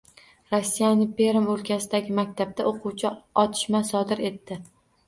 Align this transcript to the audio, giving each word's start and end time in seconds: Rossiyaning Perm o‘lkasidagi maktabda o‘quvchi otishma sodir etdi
Rossiyaning 0.53 1.11
Perm 1.19 1.45
o‘lkasidagi 1.57 2.17
maktabda 2.21 2.67
o‘quvchi 2.73 3.17
otishma 3.47 3.85
sodir 3.93 4.31
etdi 4.33 4.65